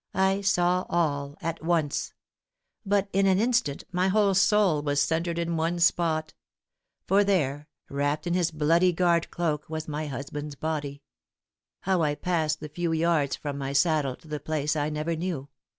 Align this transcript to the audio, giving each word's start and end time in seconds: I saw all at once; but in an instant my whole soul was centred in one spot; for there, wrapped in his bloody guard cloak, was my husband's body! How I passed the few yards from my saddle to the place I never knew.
I 0.15 0.41
saw 0.41 0.87
all 0.89 1.37
at 1.43 1.63
once; 1.63 2.11
but 2.83 3.07
in 3.13 3.27
an 3.27 3.37
instant 3.39 3.83
my 3.91 4.07
whole 4.07 4.33
soul 4.33 4.81
was 4.81 4.99
centred 4.99 5.37
in 5.37 5.57
one 5.57 5.79
spot; 5.79 6.33
for 7.05 7.23
there, 7.23 7.67
wrapped 7.87 8.25
in 8.25 8.33
his 8.33 8.49
bloody 8.49 8.93
guard 8.93 9.29
cloak, 9.29 9.69
was 9.69 9.87
my 9.87 10.07
husband's 10.07 10.55
body! 10.55 11.03
How 11.81 12.01
I 12.01 12.15
passed 12.15 12.61
the 12.61 12.69
few 12.69 12.91
yards 12.93 13.35
from 13.35 13.59
my 13.59 13.73
saddle 13.73 14.15
to 14.15 14.27
the 14.27 14.39
place 14.39 14.75
I 14.75 14.89
never 14.89 15.15
knew. 15.15 15.49